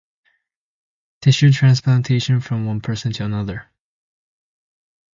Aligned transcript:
Tissue 1.21 1.51
transplantation 1.51 2.41
from 2.41 2.65
one 2.65 2.81
person 2.81 3.11
to 3.13 3.23
another. 3.23 3.69